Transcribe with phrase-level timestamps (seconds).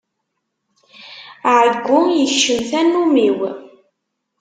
[1.55, 3.39] Ɛeggu yekcem tannumi-w.